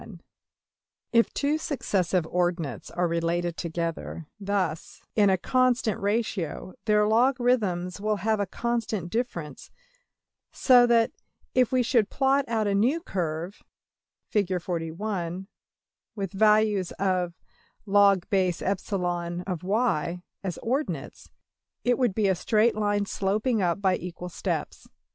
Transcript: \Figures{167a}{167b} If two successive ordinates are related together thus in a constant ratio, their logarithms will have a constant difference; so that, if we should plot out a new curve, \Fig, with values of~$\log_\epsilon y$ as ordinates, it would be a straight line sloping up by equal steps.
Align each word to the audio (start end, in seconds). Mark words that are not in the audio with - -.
\Figures{167a}{167b} 0.01 0.19
If 1.13 1.31
two 1.35 1.59
successive 1.59 2.25
ordinates 2.25 2.89
are 2.89 3.07
related 3.07 3.55
together 3.55 4.25
thus 4.39 5.03
in 5.15 5.29
a 5.29 5.37
constant 5.37 5.99
ratio, 5.99 6.73
their 6.85 7.07
logarithms 7.07 8.01
will 8.01 8.15
have 8.15 8.39
a 8.39 8.47
constant 8.47 9.11
difference; 9.11 9.69
so 10.51 10.87
that, 10.87 11.11
if 11.53 11.71
we 11.71 11.83
should 11.83 12.09
plot 12.09 12.45
out 12.47 12.65
a 12.65 12.73
new 12.73 12.99
curve, 12.99 13.61
\Fig, 14.29 14.49
with 14.49 16.31
values 16.33 16.91
of~$\log_\epsilon 16.93 19.43
y$ 19.61 20.23
as 20.43 20.57
ordinates, 20.63 21.29
it 21.83 21.99
would 21.99 22.15
be 22.15 22.27
a 22.27 22.33
straight 22.33 22.73
line 22.73 23.05
sloping 23.05 23.61
up 23.61 23.79
by 23.79 23.95
equal 23.95 24.29
steps. 24.29 24.87